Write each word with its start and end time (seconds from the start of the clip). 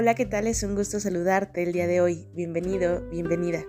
Hola, 0.00 0.14
¿qué 0.14 0.24
tal? 0.24 0.46
Es 0.46 0.62
un 0.62 0.74
gusto 0.76 0.98
saludarte 0.98 1.62
el 1.62 1.74
día 1.74 1.86
de 1.86 2.00
hoy. 2.00 2.26
Bienvenido, 2.32 3.06
bienvenida. 3.10 3.66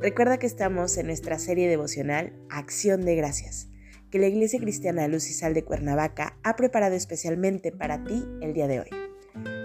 Recuerda 0.00 0.38
que 0.38 0.46
estamos 0.46 0.96
en 0.96 1.04
nuestra 1.04 1.38
serie 1.38 1.68
devocional 1.68 2.32
Acción 2.48 3.04
de 3.04 3.14
Gracias, 3.14 3.68
que 4.10 4.18
la 4.18 4.26
Iglesia 4.26 4.58
Cristiana 4.58 5.06
Luz 5.06 5.28
y 5.28 5.34
Sal 5.34 5.52
de 5.52 5.62
Cuernavaca 5.62 6.38
ha 6.44 6.56
preparado 6.56 6.94
especialmente 6.94 7.72
para 7.72 8.02
ti 8.04 8.24
el 8.40 8.54
día 8.54 8.68
de 8.68 8.80
hoy. 8.80 8.88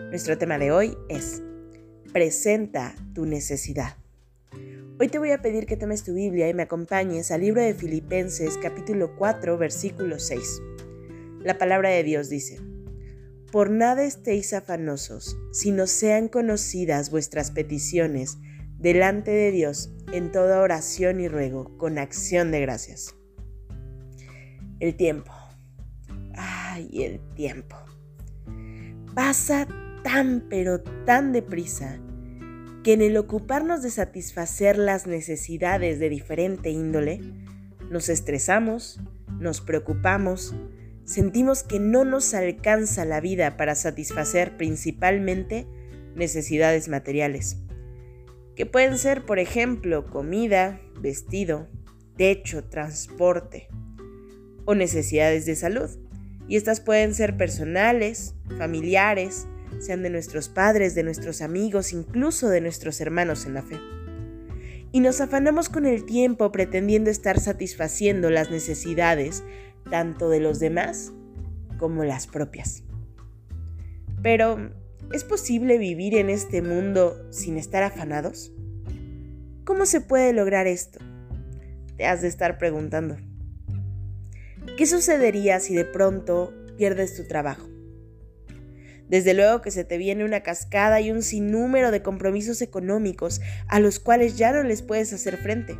Nuestro 0.10 0.38
tema 0.38 0.58
de 0.58 0.74
hoy 0.74 0.98
es 1.08 1.42
Presenta 2.12 2.94
tu 3.14 3.26
necesidad. 3.26 3.96
Hoy 5.00 5.08
te 5.08 5.18
voy 5.18 5.32
a 5.32 5.42
pedir 5.42 5.66
que 5.66 5.78
tomes 5.78 6.04
tu 6.04 6.14
Biblia 6.14 6.50
y 6.50 6.54
me 6.54 6.64
acompañes 6.64 7.32
al 7.32 7.40
libro 7.40 7.62
de 7.62 7.74
Filipenses 7.74 8.58
capítulo 8.62 9.16
4 9.16 9.58
versículo 9.58 10.20
6. 10.20 10.62
La 11.40 11.58
palabra 11.58 11.88
de 11.88 12.04
Dios 12.04 12.28
dice, 12.28 12.60
por 13.56 13.70
nada 13.70 14.04
estéis 14.04 14.52
afanosos, 14.52 15.38
sino 15.54 15.88
sean 15.88 16.28
conocidas 16.28 17.10
vuestras 17.10 17.52
peticiones 17.52 18.38
delante 18.80 19.32
de 19.32 19.50
Dios 19.52 19.94
en 20.12 20.34
toda 20.34 20.60
oración 20.60 21.22
y 21.22 21.30
ruego, 21.30 21.78
con 21.78 21.98
acción 21.98 22.52
de 22.52 22.60
gracias. 22.60 23.16
El 24.82 24.98
tiempo. 24.98 25.32
Ay, 26.34 27.02
el 27.02 27.22
tiempo. 27.34 27.78
Pasa 29.14 29.70
tan 30.04 30.50
pero 30.50 30.82
tan 31.06 31.32
deprisa 31.32 31.98
que 32.84 32.92
en 32.92 33.02
el 33.02 33.16
ocuparnos 33.16 33.82
de 33.84 33.90
satisfacer 33.90 34.78
las 34.78 35.08
necesidades 35.08 35.98
de 36.00 36.10
diferente 36.10 36.72
índole, 36.72 37.22
nos 37.90 38.10
estresamos, 38.10 39.00
nos 39.40 39.62
preocupamos, 39.62 40.54
sentimos 41.06 41.64
que 41.64 41.80
no 41.80 42.04
nos 42.04 42.34
alcanza 42.34 43.06
la 43.06 43.22
vida 43.22 43.58
para 43.58 43.76
satisfacer 43.76 44.58
principalmente 44.58 45.68
necesidades 46.16 46.88
materiales, 46.88 47.58
que 48.56 48.66
pueden 48.66 48.98
ser, 48.98 49.26
por 49.26 49.40
ejemplo, 49.40 50.06
comida, 50.08 50.82
vestido, 51.00 51.68
techo, 52.18 52.64
transporte 52.64 53.68
o 54.66 54.76
necesidades 54.76 55.46
de 55.46 55.56
salud. 55.56 55.90
Y 56.48 56.58
estas 56.58 56.80
pueden 56.80 57.14
ser 57.14 57.38
personales, 57.38 58.36
familiares, 58.58 59.48
sean 59.80 60.04
de 60.04 60.10
nuestros 60.10 60.48
padres, 60.48 60.96
de 60.96 61.04
nuestros 61.04 61.42
amigos, 61.42 61.92
incluso 61.92 62.50
de 62.50 62.62
nuestros 62.62 63.02
hermanos 63.02 63.46
en 63.46 63.56
la 63.56 63.64
fe. 63.64 63.80
Y 64.92 65.02
nos 65.02 65.20
afanamos 65.22 65.70
con 65.70 65.86
el 65.86 66.06
tiempo 66.06 66.52
pretendiendo 66.52 67.10
estar 67.10 67.40
satisfaciendo 67.40 68.30
las 68.30 68.50
necesidades 68.50 69.44
tanto 69.90 70.30
de 70.30 70.40
los 70.40 70.60
demás 70.60 71.12
como 71.78 72.04
las 72.04 72.28
propias. 72.28 72.84
Pero, 74.22 74.72
¿es 75.14 75.24
posible 75.24 75.78
vivir 75.78 76.16
en 76.16 76.30
este 76.30 76.62
mundo 76.62 77.28
sin 77.32 77.58
estar 77.58 77.84
afanados? 77.84 78.52
¿Cómo 79.66 79.86
se 79.86 80.02
puede 80.02 80.34
lograr 80.34 80.68
esto? 80.68 81.00
Te 81.98 82.06
has 82.06 82.22
de 82.22 82.28
estar 82.28 82.58
preguntando. 82.58 83.18
¿Qué 84.78 84.86
sucedería 84.86 85.60
si 85.60 85.76
de 85.76 85.86
pronto 85.86 86.54
pierdes 86.78 87.16
tu 87.16 87.28
trabajo? 87.28 87.70
Desde 89.08 89.34
luego 89.34 89.62
que 89.62 89.72
se 89.72 89.84
te 89.84 89.98
viene 89.98 90.26
una 90.26 90.42
cascada 90.42 91.00
y 91.00 91.12
un 91.12 91.22
sinnúmero 91.22 91.92
de 91.92 92.02
compromisos 92.02 92.62
económicos 92.62 93.40
a 93.68 93.80
los 93.80 94.00
cuales 94.00 94.38
ya 94.38 94.52
no 94.52 94.64
les 94.64 94.82
puedes 94.82 95.14
hacer 95.14 95.38
frente. 95.38 95.78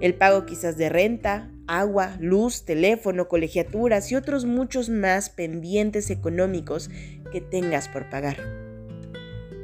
El 0.00 0.14
pago 0.14 0.44
quizás 0.46 0.76
de 0.76 0.88
renta, 0.90 1.50
agua, 1.70 2.16
luz, 2.18 2.64
teléfono, 2.64 3.28
colegiaturas 3.28 4.10
y 4.10 4.16
otros 4.16 4.44
muchos 4.44 4.88
más 4.88 5.30
pendientes 5.30 6.10
económicos 6.10 6.90
que 7.30 7.40
tengas 7.40 7.88
por 7.88 8.10
pagar. 8.10 8.38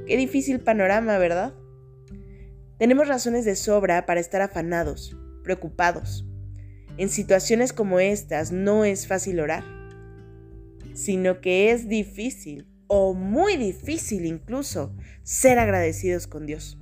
Qué 0.06 0.16
difícil 0.16 0.60
panorama, 0.60 1.18
¿verdad? 1.18 1.52
Tenemos 2.78 3.08
razones 3.08 3.44
de 3.44 3.56
sobra 3.56 4.06
para 4.06 4.20
estar 4.20 4.40
afanados, 4.40 5.16
preocupados. 5.42 6.24
En 6.96 7.08
situaciones 7.08 7.72
como 7.72 7.98
estas 7.98 8.52
no 8.52 8.84
es 8.84 9.08
fácil 9.08 9.40
orar, 9.40 9.64
sino 10.94 11.40
que 11.40 11.72
es 11.72 11.88
difícil, 11.88 12.68
o 12.86 13.14
muy 13.14 13.56
difícil 13.56 14.26
incluso, 14.26 14.94
ser 15.24 15.58
agradecidos 15.58 16.28
con 16.28 16.46
Dios. 16.46 16.78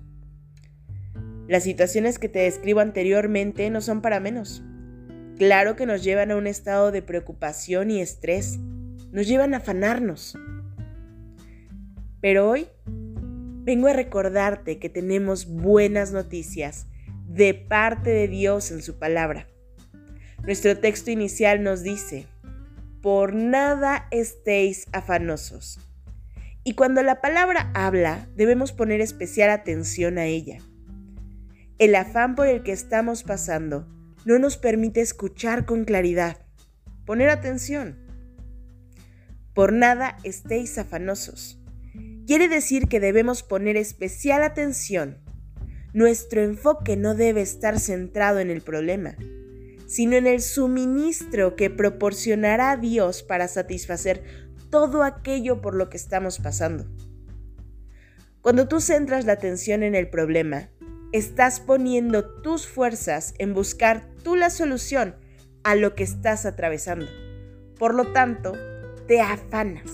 Las 1.49 1.63
situaciones 1.63 2.19
que 2.19 2.29
te 2.29 2.41
describo 2.41 2.81
anteriormente 2.81 3.71
no 3.71 3.81
son 3.81 4.03
para 4.03 4.21
menos. 4.21 4.63
Claro 5.39 5.75
que 5.75 5.85
nos 5.85 6.05
llevan 6.05 6.31
a 6.31 6.37
un 6.37 6.47
estado 6.47 6.93
de 6.93 7.03
preocupación 7.03 7.91
y 7.91 8.01
estrés, 8.01 8.59
nos 9.11 9.27
llevan 9.27 9.53
a 9.53 9.57
afanarnos. 9.57 10.39
Pero 12.21 12.49
hoy 12.49 12.69
vengo 12.87 13.89
a 13.89 13.93
recordarte 13.93 14.79
que 14.79 14.89
tenemos 14.89 15.47
buenas 15.47 16.13
noticias 16.13 16.87
de 17.27 17.53
parte 17.53 18.11
de 18.11 18.29
Dios 18.29 18.71
en 18.71 18.81
su 18.81 18.97
palabra. 18.99 19.49
Nuestro 20.45 20.79
texto 20.79 21.11
inicial 21.11 21.65
nos 21.65 21.83
dice, 21.83 22.27
por 23.03 23.35
nada 23.35 24.07
estéis 24.13 24.87
afanosos. 24.93 25.81
Y 26.63 26.75
cuando 26.75 27.03
la 27.03 27.21
palabra 27.21 27.73
habla, 27.75 28.29
debemos 28.37 28.73
poner 28.73 29.01
especial 29.01 29.51
atención 29.51 30.17
a 30.17 30.27
ella. 30.27 30.59
El 31.79 31.97
afán 31.97 32.37
por 32.37 32.47
el 32.47 32.63
que 32.63 32.73
estamos 32.73 33.25
pasando 33.25 33.89
no 34.25 34.39
nos 34.39 34.57
permite 34.57 35.01
escuchar 35.01 35.67
con 35.67 35.85
claridad, 35.85 36.39
poner 37.05 37.29
atención. 37.29 37.99
Por 39.55 39.73
nada 39.73 40.19
estéis 40.25 40.79
afanosos. 40.79 41.61
Quiere 42.27 42.49
decir 42.49 42.89
que 42.89 43.01
debemos 43.01 43.43
poner 43.43 43.77
especial 43.77 44.43
atención. 44.43 45.19
Nuestro 45.93 46.43
enfoque 46.43 46.97
no 46.97 47.15
debe 47.15 47.43
estar 47.43 47.79
centrado 47.79 48.41
en 48.41 48.51
el 48.51 48.63
problema, 48.63 49.15
sino 49.87 50.17
en 50.17 50.27
el 50.27 50.41
suministro 50.41 51.55
que 51.55 51.71
proporcionará 51.71 52.77
Dios 52.77 53.23
para 53.23 53.47
satisfacer 53.47 54.25
todo 54.71 55.05
aquello 55.05 55.61
por 55.61 55.75
lo 55.75 55.89
que 55.89 55.97
estamos 55.97 56.39
pasando. 56.39 56.87
Cuando 58.41 58.67
tú 58.69 58.81
centras 58.81 59.25
la 59.25 59.35
atención 59.35 59.83
en 59.83 59.95
el 59.95 60.11
problema, 60.11 60.71
estás 61.15 61.61
poniendo 61.61 62.25
tus 62.25 62.67
fuerzas 62.67 63.35
en 63.39 63.55
buscar 63.55 64.11
tú 64.25 64.35
la 64.35 64.51
solución 64.51 65.15
a 65.63 65.77
lo 65.77 65.95
que 65.95 66.03
estás 66.03 66.45
atravesando. 66.45 67.07
Por 67.79 67.95
lo 67.95 68.13
tanto, 68.13 68.55
te 69.07 69.21
afanas, 69.21 69.93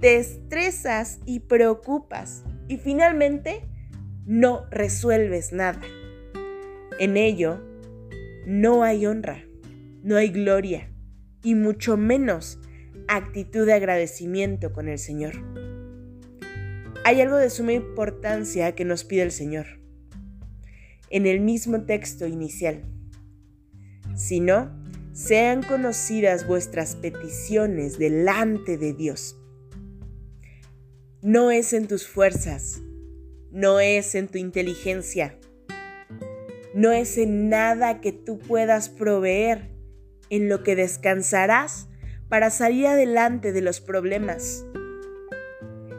te 0.00 0.16
estresas 0.16 1.18
y 1.26 1.40
preocupas 1.40 2.42
y 2.68 2.78
finalmente 2.78 3.68
no 4.24 4.64
resuelves 4.70 5.52
nada. 5.52 5.82
En 6.98 7.18
ello, 7.18 7.60
no 8.46 8.82
hay 8.82 9.04
honra, 9.04 9.44
no 10.02 10.16
hay 10.16 10.30
gloria 10.30 10.90
y 11.42 11.54
mucho 11.54 11.98
menos 11.98 12.58
actitud 13.08 13.66
de 13.66 13.74
agradecimiento 13.74 14.72
con 14.72 14.88
el 14.88 14.98
Señor. 14.98 15.34
Hay 17.04 17.20
algo 17.20 17.36
de 17.36 17.50
suma 17.50 17.74
importancia 17.74 18.74
que 18.74 18.86
nos 18.86 19.04
pide 19.04 19.20
el 19.20 19.32
Señor 19.32 19.79
en 21.10 21.26
el 21.26 21.40
mismo 21.40 21.82
texto 21.82 22.26
inicial. 22.26 22.82
Si 24.16 24.40
no, 24.40 24.70
sean 25.12 25.62
conocidas 25.62 26.46
vuestras 26.46 26.94
peticiones 26.96 27.98
delante 27.98 28.78
de 28.78 28.94
Dios. 28.94 29.36
No 31.20 31.50
es 31.50 31.72
en 31.72 31.88
tus 31.88 32.06
fuerzas, 32.06 32.80
no 33.50 33.80
es 33.80 34.14
en 34.14 34.28
tu 34.28 34.38
inteligencia, 34.38 35.36
no 36.74 36.92
es 36.92 37.18
en 37.18 37.48
nada 37.48 38.00
que 38.00 38.12
tú 38.12 38.38
puedas 38.38 38.88
proveer 38.88 39.68
en 40.30 40.48
lo 40.48 40.62
que 40.62 40.76
descansarás 40.76 41.88
para 42.28 42.50
salir 42.50 42.86
adelante 42.86 43.52
de 43.52 43.60
los 43.60 43.80
problemas. 43.80 44.64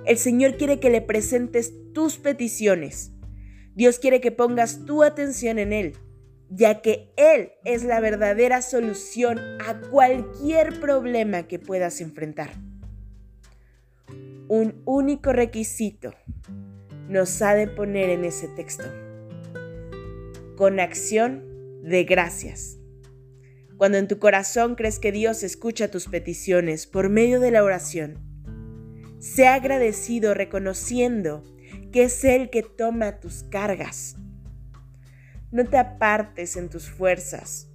El 0.05 0.17
Señor 0.17 0.57
quiere 0.57 0.79
que 0.79 0.89
le 0.89 1.01
presentes 1.01 1.73
tus 1.93 2.17
peticiones 2.17 3.11
Dios 3.75 3.99
quiere 3.99 4.21
que 4.21 4.31
pongas 4.31 4.85
tu 4.85 5.03
atención 5.03 5.59
en 5.59 5.73
Él, 5.73 5.93
ya 6.49 6.81
que 6.81 7.13
Él 7.15 7.51
es 7.63 7.83
la 7.83 7.99
verdadera 7.99 8.61
solución 8.61 9.39
a 9.65 9.79
cualquier 9.89 10.79
problema 10.79 11.47
que 11.47 11.59
puedas 11.59 12.01
enfrentar. 12.01 12.51
un 14.47 14.81
único 14.83 15.31
requisito 15.31 16.13
nos 17.07 17.41
ha 17.41 17.55
de 17.55 17.67
poner 17.67 18.09
en 18.09 18.25
ese 18.25 18.49
texto. 18.49 18.83
Con 20.57 20.81
acción 20.81 21.81
de 21.83 22.03
gracias. 22.03 22.77
Cuando 23.77 23.97
en 23.97 24.09
tu 24.09 24.19
corazón 24.19 24.75
crees 24.75 24.99
que 24.99 25.13
Dios 25.13 25.43
escucha 25.43 25.89
tus 25.89 26.07
peticiones 26.07 26.85
por 26.85 27.09
medio 27.09 27.39
de 27.39 27.51
la 27.51 27.63
oración, 27.63 28.19
sea 29.19 29.55
agradecido 29.55 30.33
reconociendo 30.33 31.43
que 31.91 32.03
es 32.03 32.23
Él 32.23 32.49
que 32.49 32.63
toma 32.63 33.19
tus 33.19 33.43
cargas. 33.43 34.15
No 35.51 35.65
te 35.65 35.77
apartes 35.77 36.55
en 36.55 36.69
tus 36.69 36.89
fuerzas, 36.89 37.67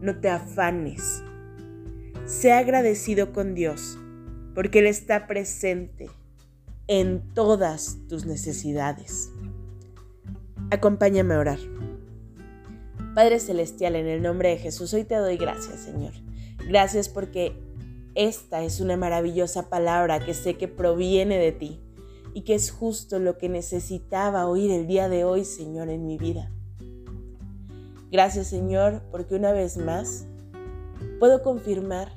no 0.00 0.20
te 0.20 0.28
afanes. 0.28 1.22
Sea 2.26 2.58
agradecido 2.58 3.32
con 3.32 3.54
Dios, 3.54 3.98
porque 4.54 4.80
Él 4.80 4.86
está 4.86 5.26
presente 5.26 6.10
en 6.86 7.22
todas 7.32 7.98
tus 8.08 8.26
necesidades. 8.26 9.30
Acompáñame 10.70 11.34
a 11.34 11.38
orar. 11.38 11.58
Padre 13.14 13.40
Celestial, 13.40 13.96
en 13.96 14.06
el 14.06 14.22
nombre 14.22 14.50
de 14.50 14.58
Jesús, 14.58 14.92
hoy 14.92 15.04
te 15.04 15.14
doy 15.14 15.36
gracias, 15.36 15.80
Señor. 15.80 16.12
Gracias 16.68 17.08
porque 17.08 17.56
esta 18.14 18.62
es 18.64 18.80
una 18.80 18.96
maravillosa 18.96 19.70
palabra 19.70 20.24
que 20.24 20.34
sé 20.34 20.54
que 20.56 20.68
proviene 20.68 21.38
de 21.38 21.52
ti 21.52 21.83
y 22.34 22.42
que 22.42 22.54
es 22.56 22.72
justo 22.72 23.20
lo 23.20 23.38
que 23.38 23.48
necesitaba 23.48 24.46
oír 24.46 24.72
el 24.72 24.86
día 24.88 25.08
de 25.08 25.24
hoy, 25.24 25.44
Señor, 25.44 25.88
en 25.88 26.06
mi 26.06 26.18
vida. 26.18 26.50
Gracias, 28.10 28.48
Señor, 28.48 29.02
porque 29.10 29.36
una 29.36 29.52
vez 29.52 29.76
más 29.76 30.26
puedo 31.20 31.42
confirmar 31.42 32.12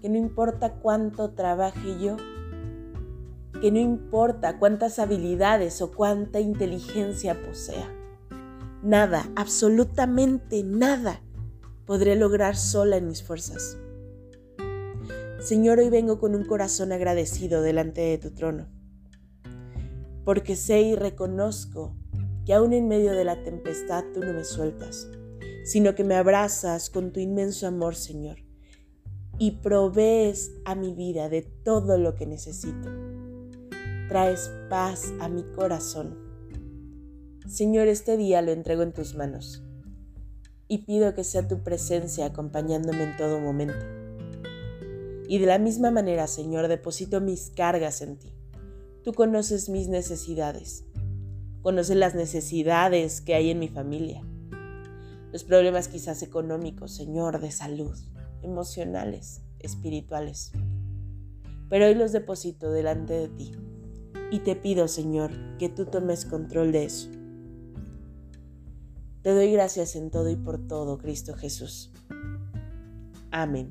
que 0.00 0.08
no 0.08 0.16
importa 0.16 0.74
cuánto 0.74 1.32
trabaje 1.32 1.98
yo, 2.00 2.16
que 3.60 3.70
no 3.70 3.78
importa 3.78 4.58
cuántas 4.58 4.98
habilidades 4.98 5.82
o 5.82 5.90
cuánta 5.92 6.40
inteligencia 6.40 7.42
posea, 7.42 7.92
nada, 8.82 9.28
absolutamente 9.36 10.62
nada, 10.62 11.20
podré 11.86 12.16
lograr 12.16 12.56
sola 12.56 12.96
en 12.96 13.08
mis 13.08 13.22
fuerzas. 13.22 13.76
Señor, 15.40 15.78
hoy 15.78 15.90
vengo 15.90 16.18
con 16.20 16.34
un 16.34 16.44
corazón 16.44 16.92
agradecido 16.92 17.62
delante 17.62 18.00
de 18.00 18.18
tu 18.18 18.30
trono, 18.30 18.68
porque 20.24 20.56
sé 20.56 20.80
y 20.82 20.94
reconozco 20.94 21.96
que 22.46 22.54
aún 22.54 22.72
en 22.72 22.88
medio 22.88 23.12
de 23.12 23.24
la 23.24 23.42
tempestad 23.42 24.04
tú 24.12 24.20
no 24.20 24.32
me 24.32 24.44
sueltas, 24.44 25.08
sino 25.64 25.94
que 25.94 26.04
me 26.04 26.14
abrazas 26.14 26.90
con 26.90 27.12
tu 27.12 27.20
inmenso 27.20 27.66
amor, 27.66 27.94
Señor, 27.94 28.38
y 29.38 29.52
provees 29.62 30.52
a 30.64 30.74
mi 30.74 30.94
vida 30.94 31.28
de 31.28 31.42
todo 31.42 31.98
lo 31.98 32.14
que 32.14 32.26
necesito 32.26 32.90
traes 34.10 34.50
paz 34.68 35.14
a 35.20 35.28
mi 35.28 35.44
corazón. 35.54 36.18
Señor, 37.46 37.86
este 37.86 38.16
día 38.16 38.42
lo 38.42 38.50
entrego 38.50 38.82
en 38.82 38.92
tus 38.92 39.14
manos 39.14 39.62
y 40.66 40.78
pido 40.78 41.14
que 41.14 41.22
sea 41.22 41.46
tu 41.46 41.62
presencia 41.62 42.26
acompañándome 42.26 43.04
en 43.04 43.16
todo 43.16 43.38
momento. 43.38 43.86
Y 45.28 45.38
de 45.38 45.46
la 45.46 45.60
misma 45.60 45.92
manera, 45.92 46.26
Señor, 46.26 46.66
deposito 46.66 47.20
mis 47.20 47.50
cargas 47.50 48.02
en 48.02 48.18
ti. 48.18 48.34
Tú 49.02 49.14
conoces 49.14 49.70
mis 49.70 49.88
necesidades, 49.88 50.84
conoces 51.62 51.96
las 51.96 52.14
necesidades 52.14 53.22
que 53.22 53.34
hay 53.34 53.48
en 53.48 53.58
mi 53.58 53.68
familia, 53.68 54.22
los 55.32 55.42
problemas 55.44 55.88
quizás 55.88 56.22
económicos, 56.22 56.94
Señor, 56.94 57.40
de 57.40 57.50
salud, 57.50 57.96
emocionales, 58.42 59.42
espirituales. 59.58 60.52
Pero 61.70 61.86
hoy 61.86 61.94
los 61.94 62.12
deposito 62.12 62.70
delante 62.70 63.14
de 63.14 63.28
ti 63.28 63.52
y 64.30 64.40
te 64.40 64.54
pido, 64.54 64.86
Señor, 64.86 65.30
que 65.58 65.70
tú 65.70 65.86
tomes 65.86 66.26
control 66.26 66.70
de 66.70 66.84
eso. 66.84 67.08
Te 69.22 69.34
doy 69.34 69.50
gracias 69.52 69.96
en 69.96 70.10
todo 70.10 70.28
y 70.28 70.36
por 70.36 70.66
todo, 70.66 70.98
Cristo 70.98 71.34
Jesús. 71.34 71.90
Amén. 73.30 73.70